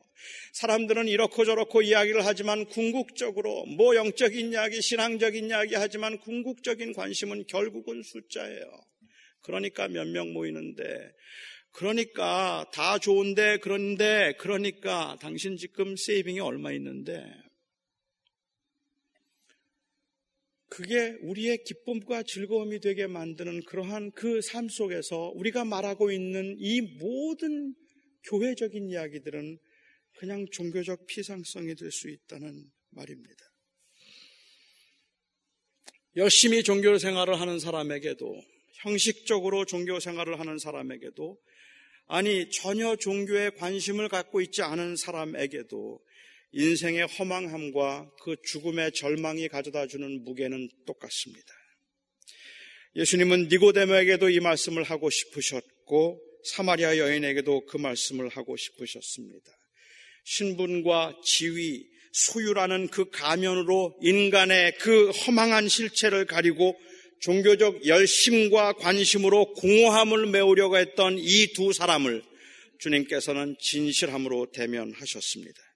[0.53, 8.01] 사람들은 이렇고 저렇고 이야기를 하지만 궁극적으로 뭐 영적인 이야기, 신앙적인 이야기 하지만 궁극적인 관심은 결국은
[8.03, 8.63] 숫자예요.
[9.41, 11.11] 그러니까 몇 명 모이는데
[11.71, 17.23] 그러니까 다 좋은데 그런데 그러니까 당신 지금 세이빙이 얼마 있는데
[20.71, 27.75] 그게 우리의 기쁨과 즐거움이 되게 만드는 그러한 그 삶 속에서 우리가 말하고 있는 이 모든
[28.23, 29.59] 교회적인 이야기들은
[30.15, 33.43] 그냥 종교적 피상성이 될 수 있다는 말입니다.
[36.15, 38.41] 열심히 종교 생활을 하는 사람에게도
[38.75, 41.37] 형식적으로 종교 생활을 하는 사람에게도
[42.07, 45.99] 아니 전혀 종교에 관심을 갖고 있지 않은 사람에게도
[46.53, 51.53] 인생의 허망함과 그 죽음의 절망이 가져다 주는 무게는 똑같습니다.
[52.95, 59.51] 예수님은 니고데모에게도 이 말씀을 하고 싶으셨고 사마리아 여인에게도 그 말씀을 하고 싶으셨습니다.
[60.25, 66.77] 신분과 지위, 소유라는 그 가면으로 인간의 그 허망한 실체를 가리고
[67.21, 72.23] 종교적 열심과 관심으로 공허함을 메우려고 했던 이 두 사람을
[72.79, 75.70] 주님께서는 진실함으로 대면하셨습니다.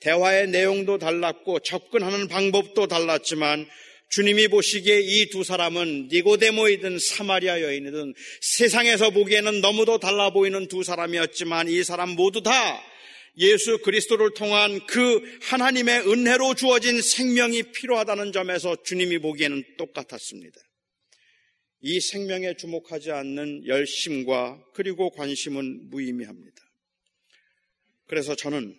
[0.00, 3.66] 대화의 내용도 달랐고 접근하는 방법도 달랐지만
[4.10, 11.68] 주님이 보시기에 이 두 사람은 니고데모이든 사마리아 여인이든 세상에서 보기에는 너무도 달라 보이는 두 사람이었지만
[11.68, 12.82] 이 사람 모두 다
[13.38, 20.60] 예수 그리스도를 통한 그 하나님의 은혜로 주어진 생명이 필요하다는 점에서 주님이 보기에는 똑같았습니다.
[21.82, 26.56] 이 생명에 주목하지 않는 열심과 그리고 관심은 무의미합니다.
[28.08, 28.76] 그래서 저는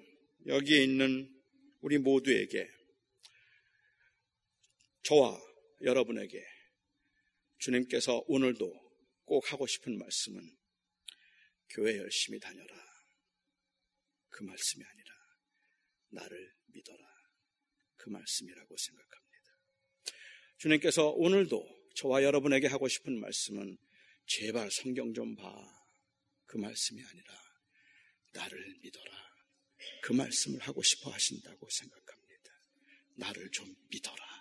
[0.47, 1.29] 여기에 있는
[1.81, 2.67] 우리 모두에게
[5.03, 5.39] 저와
[5.81, 6.43] 여러분에게
[7.59, 8.71] 주님께서 오늘도
[9.25, 10.57] 꼭 하고 싶은 말씀은
[11.69, 12.75] 교회 열심히 다녀라.
[14.29, 15.13] 그 말씀이 아니라
[16.09, 17.11] 나를 믿어라.
[17.97, 19.21] 그 말씀이라고 생각합니다.
[20.57, 23.77] 주님께서 오늘도 저와 여러분에게 하고 싶은 말씀은
[24.25, 25.53] 제발 성경 좀 봐.
[26.45, 27.33] 그 말씀이 아니라
[28.33, 29.30] 나를 믿어라.
[30.01, 32.51] 그 말씀을 하고 싶어 하신다고 생각합니다.
[33.15, 34.31] 나를 좀 믿어라.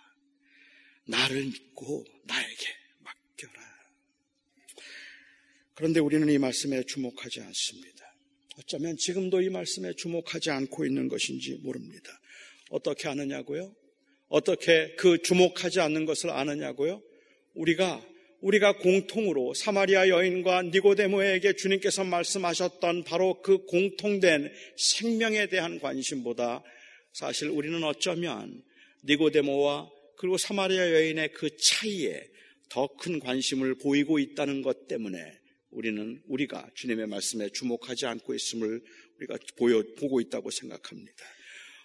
[1.07, 2.65] 나를 믿고 나에게
[2.99, 3.71] 맡겨라.
[5.73, 8.15] 그런데 우리는 이 말씀에 주목하지 않습니다.
[8.57, 12.11] 어쩌면 지금도 이 말씀에 주목하지 않고 있는 것인지 모릅니다.
[12.69, 13.75] 어떻게 아느냐고요?
[14.27, 17.01] 어떻게 그 주목하지 않는 것을 아느냐고요?
[17.53, 18.05] 우리가
[18.41, 26.63] 우리가 공통으로 사마리아 여인과 니고데모에게 주님께서 말씀하셨던 바로 그 공통된 생명에 대한 관심보다
[27.13, 28.63] 사실 우리는 어쩌면
[29.05, 32.31] 니고데모와 그리고 사마리아 여인의 그 차이에
[32.69, 35.19] 더 큰 관심을 보이고 있다는 것 때문에
[35.71, 38.81] 우리는 우리가 주님의 말씀에 주목하지 않고 있음을
[39.17, 41.23] 우리가 보여, 보고 있다고 생각합니다.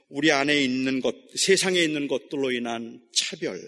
[0.09, 3.61] 우리 안에 있는 것, 세상에 있는 것들로 인한 차별,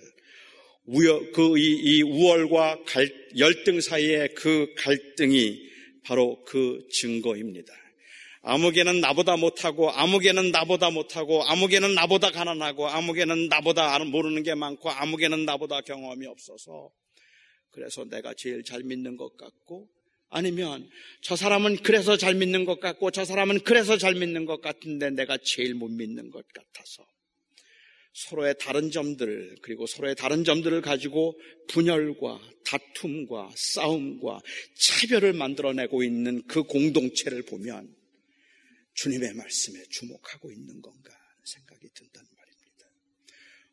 [0.89, 5.69] 우여, 그, 이, 이 우월과 갈, 열등 사이의 그 갈등이
[6.03, 7.73] 바로 그 증거입니다.
[8.41, 15.45] 아무개는 나보다 못하고, 아무개는 나보다 못하고, 아무개는 나보다 가난하고, 아무개는 나보다 모르는 게 많고, 아무개는
[15.45, 16.91] 나보다 경험이 없어서,
[17.71, 19.91] 그래서 내가 제일 잘 믿는 것 같고,
[20.31, 20.89] 아니면
[21.21, 25.37] 저 사람은 그래서 잘 믿는 것 같고, 저 사람은 그래서 잘 믿는 것 같은데 내가
[25.43, 27.07] 제일 못 믿는 것 같아서,
[28.19, 34.41] 서로의 다른 점들, 그리고 서로의 다른 점들을 가지고 분열과 다툼과 싸움과
[34.75, 37.95] 차별을 만들어내고 있는 그 공동체를 보면
[38.95, 42.91] 주님의 말씀에 주목하고 있는 건가 생각이 든다는 말입니다.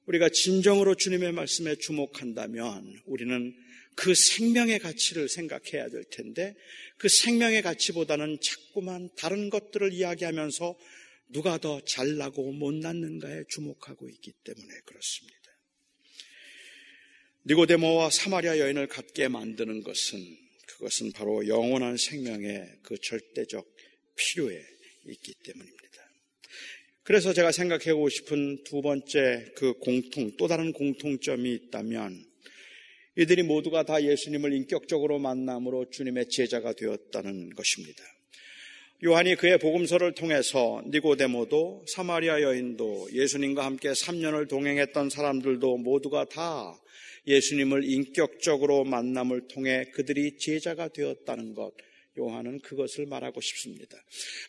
[0.05, 3.55] 우리가 진정으로 주님의 말씀에 주목한다면 우리는
[3.95, 6.53] 그 생명의 가치를 생각해야 될 텐데
[6.97, 10.77] 그 생명의 가치보다는 자꾸만 다른 것들을 이야기하면서
[11.27, 15.35] 누가 더 잘나고 못났는가에 주목하고 있기 때문에 그렇습니다.
[17.47, 20.19] 니고데모와 사마리아 여인을 갖게 만드는 것은
[20.67, 23.65] 그것은 바로 영원한 생명의 그 절대적
[24.15, 24.63] 필요에
[25.07, 25.85] 있기 때문입니다.
[27.03, 32.25] 그래서 제가 생각해 보고 싶은 두 번째 그 공통, 또 다른 공통점이 있다면
[33.17, 38.03] 이들이 모두가 다 예수님을 인격적으로 만남으로 주님의 제자가 되었다는 것입니다.
[39.03, 46.79] 요한이 그의 복음서를 통해서 니고데모도 사마리아 여인도 예수님과 함께 3년을 동행했던 사람들도 모두가 다
[47.27, 51.73] 예수님을 인격적으로 만남을 통해 그들이 제자가 되었다는 것,
[52.17, 54.01] 요한은 그것을 말하고 싶습니다.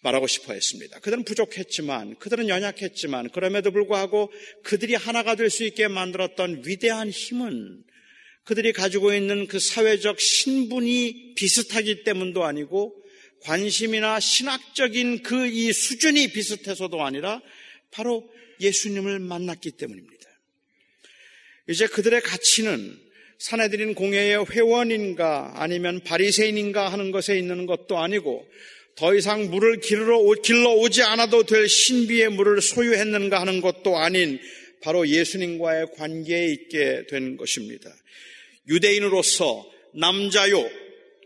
[0.02, 1.00] 말하고 싶어 했습니다.
[1.00, 4.30] 그들은 부족했지만, 그들은 연약했지만, 그럼에도 불구하고
[4.62, 7.82] 그들이 하나가 될 수 있게 만들었던 위대한 힘은
[8.44, 12.94] 그들이 가지고 있는 그 사회적 신분이 비슷하기 때문도 아니고,
[13.42, 17.40] 관심이나 신학적인 그 이 수준이 비슷해서도 아니라,
[17.90, 18.28] 바로
[18.60, 20.26] 예수님을 만났기 때문입니다.
[21.68, 22.98] 이제 그들의 가치는
[23.38, 28.48] 사내들인 공회의 회원인가 아니면 바리새인인가 하는 것에 있는 것도 아니고
[28.94, 34.40] 더 이상 물을 길러, 오지 않아도 될 신비의 물을 소유했는가 하는 것도 아닌
[34.80, 37.94] 바로 예수님과의 관계에 있게 된 것입니다.
[38.68, 40.68] 유대인으로서 남자요,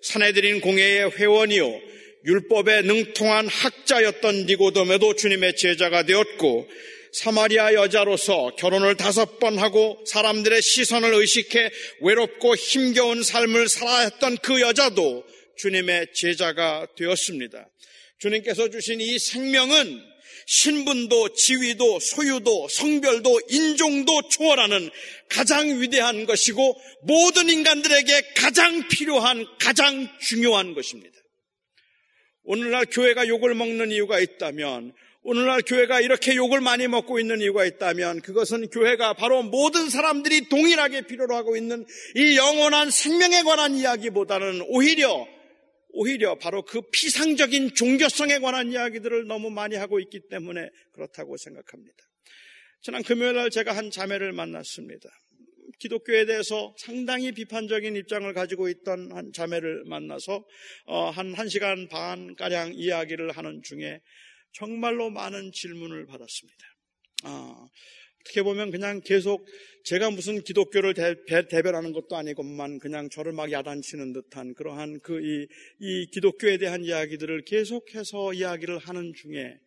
[0.02, 1.89] 사내들인 공회의 회원이요,
[2.24, 6.68] 율법에 능통한 학자였던 니고도메도 주님의 제자가 되었고
[7.12, 11.70] 사마리아 여자로서 결혼을 다섯 번 하고 사람들의 시선을 의식해
[12.02, 15.24] 외롭고 힘겨운 삶을 살아야 했던 그 여자도
[15.56, 17.68] 주님의 제자가 되었습니다.
[18.18, 20.10] 주님께서 주신 이 생명은
[20.46, 24.90] 신분도 지위도 소유도 성별도 인종도 초월하는
[25.28, 31.19] 가장 위대한 것이고 모든 인간들에게 가장 필요한 가장 중요한 것입니다.
[32.50, 38.22] 오늘날 교회가 욕을 먹는 이유가 있다면 오늘날 교회가 이렇게 욕을 많이 먹고 있는 이유가 있다면
[38.22, 41.86] 그것은 교회가 바로 모든 사람들이 동일하게 필요로 하고 있는
[42.16, 45.28] 이 영원한 생명에 관한 이야기보다는 오히려
[45.90, 51.98] 오히려 바로 그 피상적인 종교성에 관한 이야기들을 너무 많이 하고 있기 때문에 그렇다고 생각합니다.
[52.82, 55.08] 지난 금요일 날 제가 한 자매를 만났습니다.
[55.80, 60.44] 기독교에 대해서 상당히 비판적인 입장을 가지고 있던 한 자매를 만나서
[60.84, 64.00] 어, 한 1시간 반 가량 이야기를 하는 중에
[64.52, 66.66] 정말로 많은 질문을 받았습니다.
[67.24, 67.68] 아,
[68.20, 69.46] 어떻게 보면 그냥 계속
[69.84, 71.14] 제가 무슨 기독교를 대,
[71.62, 75.48] 변하는 것도 아니고만 그냥 저를 막 야단치는 듯한 그러한 그 이
[75.80, 79.58] 이 기독교에 대한 이야기들을 계속해서 이야기를 하는 중에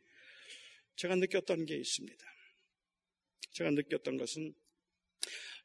[0.95, 2.25] 제가 느꼈던 게 있습니다.
[3.53, 4.53] 제가 느꼈던 것은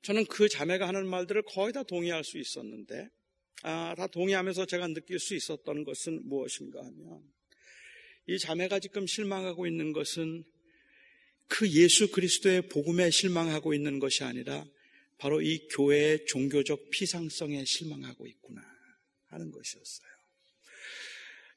[0.02, 3.08] 저는 그 자매가 하는 말들을 거의 다 동의할 수 있었는데
[3.62, 7.22] 아, 다 동의하면서 제가 느낄 수 있었던 것은 무엇인가 하면
[8.26, 10.44] 이 자매가 지금 실망하고 있는 것은
[11.48, 14.64] 그 예수 그리스도의 복음에 실망하고 있는 것이 아니라
[15.16, 18.62] 바로 이 교회의 종교적 피상성에 실망하고 있구나
[19.26, 20.08] 하는 것이었어요.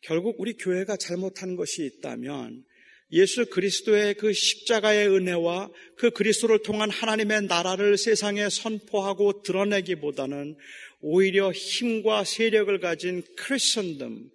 [0.01, 2.65] 결국 우리 교회가 잘못한 것이 있다면
[3.11, 10.55] 예수 그리스도의 그 십자가의 은혜와 그 그리스도를 통한 하나님의 나라를 세상에 선포하고 드러내기보다는
[11.01, 14.29] 오히려 힘과 세력을 가진 크리스천덤,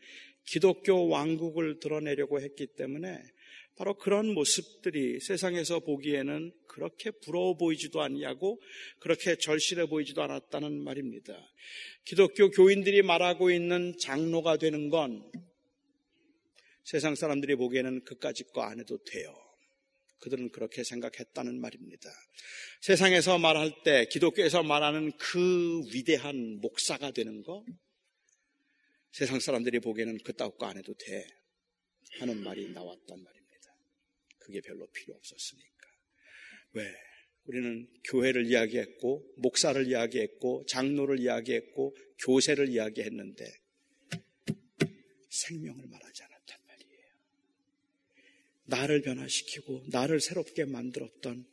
[0.44, 3.18] 기독교 왕국을 드러내려고 했기 때문에
[3.76, 8.60] 바로 그런 모습들이 세상에서 보기에는 그렇게 부러워 보이지도 않냐고
[9.00, 11.34] 그렇게 절실해 보이지도 않았다는 말입니다.
[12.04, 15.22] 기독교 교인들이 말하고 있는 장로가 되는 건
[16.86, 19.34] 세상 사람들이 보기에는 그까짓 거 안 해도 돼요.
[20.20, 22.08] 그들은 그렇게 생각했다는 말입니다.
[22.80, 27.66] 세상에서 말할 때 기독교에서 말하는 그 위대한 목사가 되는 거
[29.10, 31.26] 세상 사람들이 보기에는 그따위 거안 해도 돼
[32.20, 33.76] 하는 말이 나왔단 말입니다.
[34.38, 35.88] 그게 별로 필요 없었으니까.
[36.74, 36.94] 왜?
[37.46, 43.44] 우리는 교회를 이야기했고 목사를 이야기했고 장로를 이야기했고 교세를 이야기했는데
[45.30, 46.35] 생명을 말이에요.
[48.66, 51.46] 나를 변화시키고 나를 새롭게 만들었던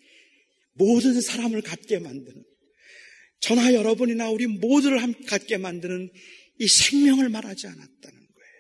[0.74, 2.44] 모든 사람을 갖게 만드는
[3.40, 6.10] 저나 여러분이나 우리 모두를 갖게 만드는
[6.60, 8.54] 이 생명을 말하지 않았다는 거예요.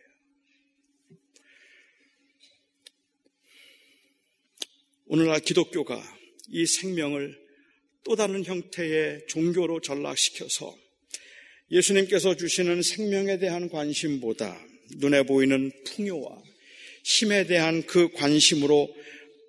[5.06, 6.02] 오늘날 기독교가
[6.50, 7.42] 이 생명을
[8.04, 10.78] 또 다른 형태의 종교로 전락시켜서
[11.72, 14.60] 예수님께서 주시는 생명에 대한 관심보다
[14.98, 16.44] 눈에 보이는 풍요와
[17.04, 18.96] 힘에 대한 그 관심으로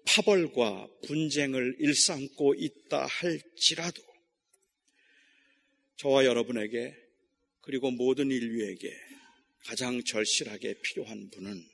[0.07, 4.03] 파벌과 분쟁을 일삼고 있다 할지라도
[5.97, 6.95] 저와 여러분에게
[7.63, 8.93] 그리고 모든 인류에게
[9.65, 11.65] 가장 절실하게 필요한 분은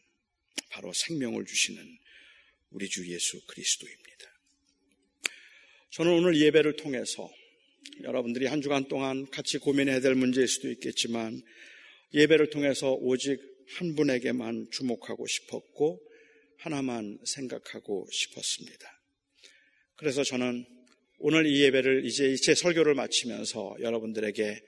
[0.68, 1.98] 바로 생명을 주시는
[2.70, 4.10] 우리 주 예수 그리스도입니다.
[5.90, 7.28] 저는 오늘 예배를 통해서
[8.02, 11.42] 여러분들이 한 주간 동안 같이 고민해야 될 문제일 수도 있겠지만
[12.14, 13.40] 예배를 통해서 오직
[13.76, 16.00] 한 분에게만 주목하고 싶었고
[16.58, 19.00] 하나만 생각하고 싶었습니다.
[19.96, 20.66] 그래서 저는
[21.18, 24.60] 오늘 이 예배를 이제 제 설교를 마치면서 여러분들에게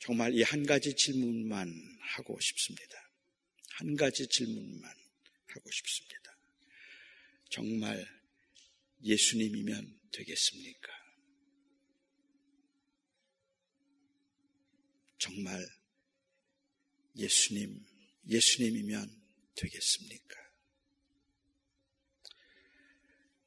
[0.00, 3.10] 정말 이 한 가지 질문만 하고 싶습니다.
[3.74, 4.90] 한 가지 질문만
[5.46, 6.36] 하고 싶습니다.
[7.50, 8.04] 정말
[9.04, 10.88] 예수님이면 되겠습니까?
[15.18, 15.64] 정말
[17.16, 17.84] 예수님,
[18.28, 19.22] 예수님이면
[19.54, 20.42] 되겠습니까?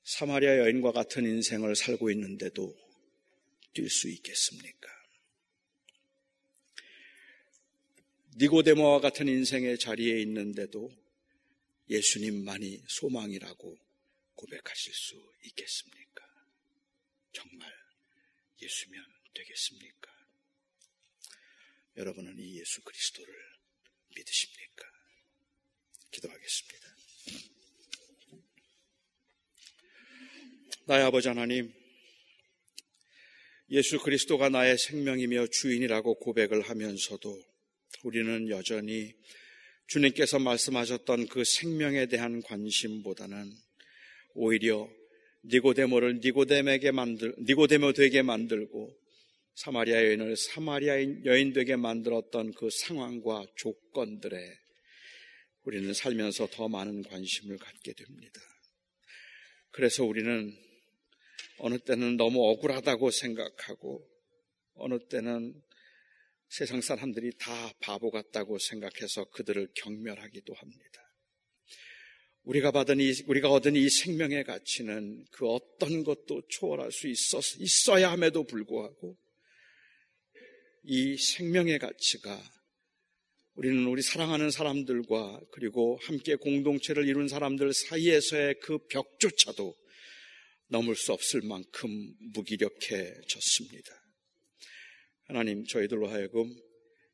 [0.04, 2.76] 사마리아 여인과 같은 인생을 살고 있는데도
[3.74, 4.90] 뛸 수 있겠습니까?
[8.38, 10.92] 니고데모와 같은 인생의 자리에 있는데도
[11.90, 13.78] 예수님만이 소망이라고
[14.36, 16.26] 고백하실 수 있겠습니까?
[17.32, 17.72] 정말
[18.62, 19.04] 예수면
[19.34, 20.12] 되겠습니까?
[21.98, 23.55] 여러분은 이 예수 그리스도를
[24.16, 24.86] 믿으십니까?
[26.12, 26.86] 기도하겠습니다.
[30.88, 31.74] 나의 아버지 하나님,
[33.72, 37.44] 예수 그리스도가 나의 생명이며 주인이라고 고백을 하면서도
[38.04, 39.16] 우리는 여전히
[39.88, 43.52] 주님께서 말씀하셨던 그 생명에 대한 관심보다는
[44.36, 44.88] 오히려
[45.46, 48.96] 니고데모를 니고데에게 만들 니고데모 되게 만들고
[49.56, 54.38] 사마리아 여인을 사마리아 여인 되게 만들었던 그 상황과 조건들에
[55.64, 58.42] 우리는 살면서 더 많은 관심을 갖게 됩니다.
[59.72, 60.54] 그래서 우리는
[61.60, 64.06] 어느 때는 너무 억울하다고 생각하고
[64.74, 65.54] 어느 때는
[66.50, 71.02] 세상 사람들이 다 바보 같다고 생각해서 그들을 경멸하기도 합니다.
[72.44, 78.12] 우리가 받은 이, 우리가 얻은 이 생명의 가치는 그 어떤 것도 초월할 수 있었, 있어야
[78.12, 79.18] 함에도 불구하고
[80.88, 82.40] 이 생명의 가치가
[83.56, 89.76] 우리는 우리 사랑하는 사람들과 그리고 함께 공동체를 이룬 사람들 사이에서의 그 벽조차도
[90.68, 91.90] 넘을 수 없을 만큼
[92.34, 93.92] 무기력해졌습니다.
[95.24, 96.54] 하나님, 저희들로 하여금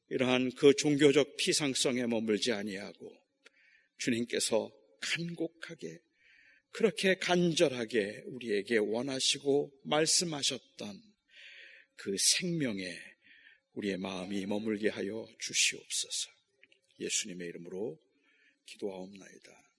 [0.09, 3.15] 이러한 그 종교적 피상성에 머물지 아니하고
[3.99, 4.69] 주님께서
[4.99, 5.97] 간곡하게
[6.71, 11.01] 그렇게 간절하게 우리에게 원하시고 말씀하셨던
[11.95, 13.10] 그 생명에
[13.73, 16.29] 우리의 마음이 머물게 하여 주시옵소서.
[16.99, 17.99] 예수님의 이름으로
[18.65, 19.70] 기도하옵나이다.